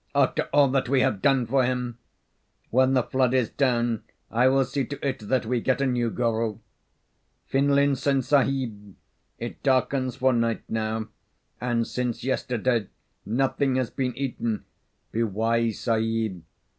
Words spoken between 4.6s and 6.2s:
see to it that we get a new